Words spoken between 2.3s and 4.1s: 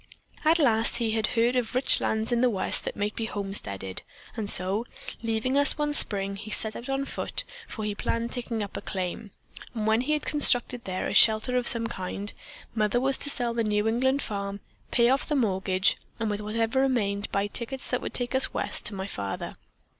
in the West that might be homesteaded